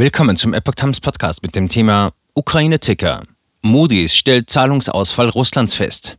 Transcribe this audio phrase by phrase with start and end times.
[0.00, 3.24] Willkommen zum Epoch Times Podcast mit dem Thema Ukraine-Ticker.
[3.62, 6.18] Moody's stellt Zahlungsausfall Russlands fest.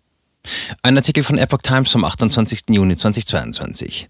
[0.84, 2.64] Ein Artikel von Epoch Times vom 28.
[2.72, 4.10] Juni 2022.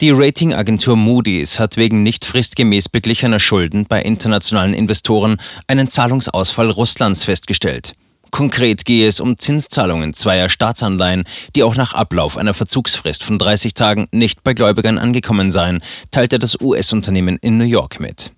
[0.00, 7.24] Die Ratingagentur Moody's hat wegen nicht fristgemäß beglichener Schulden bei internationalen Investoren einen Zahlungsausfall Russlands
[7.24, 7.96] festgestellt.
[8.30, 11.24] Konkret gehe es um Zinszahlungen zweier Staatsanleihen,
[11.56, 15.82] die auch nach Ablauf einer Verzugsfrist von 30 Tagen nicht bei Gläubigern angekommen seien,
[16.12, 18.32] teilte das US-Unternehmen in New York mit.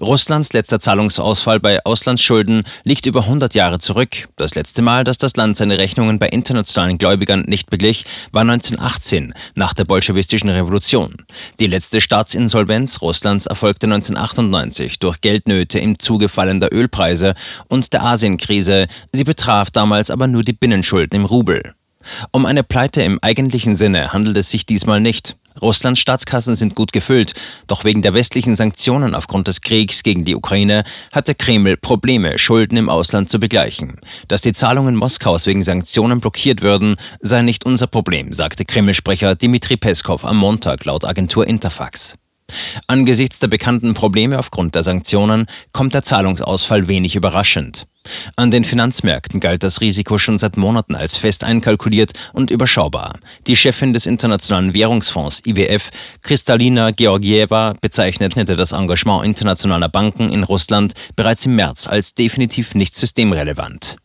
[0.00, 4.28] Russlands letzter Zahlungsausfall bei Auslandsschulden liegt über 100 Jahre zurück.
[4.36, 9.34] Das letzte Mal, dass das Land seine Rechnungen bei internationalen Gläubigern nicht beglich, war 1918,
[9.54, 11.14] nach der bolschewistischen Revolution.
[11.60, 17.34] Die letzte Staatsinsolvenz Russlands erfolgte 1998 durch Geldnöte im Zuge fallender Ölpreise
[17.68, 18.88] und der Asienkrise.
[19.12, 21.74] Sie betraf damals aber nur die Binnenschulden im Rubel.
[22.30, 25.36] Um eine Pleite im eigentlichen Sinne handelt es sich diesmal nicht.
[25.60, 27.34] Russlands Staatskassen sind gut gefüllt,
[27.66, 32.38] doch wegen der westlichen Sanktionen aufgrund des Kriegs gegen die Ukraine hat der Kreml Probleme,
[32.38, 34.00] Schulden im Ausland zu begleichen.
[34.28, 39.76] Dass die Zahlungen Moskaus wegen Sanktionen blockiert würden, sei nicht unser Problem, sagte Kreml-Sprecher Dmitri
[39.76, 42.16] Peskov am Montag laut Agentur Interfax.
[42.86, 47.86] Angesichts der bekannten Probleme aufgrund der Sanktionen kommt der Zahlungsausfall wenig überraschend.
[48.36, 53.18] An den Finanzmärkten galt das Risiko schon seit Monaten als fest einkalkuliert und überschaubar.
[53.48, 55.90] Die Chefin des Internationalen Währungsfonds IWF,
[56.22, 62.94] Kristalina Georgieva, bezeichnete das Engagement internationaler Banken in Russland bereits im März als definitiv nicht
[62.94, 63.96] systemrelevant.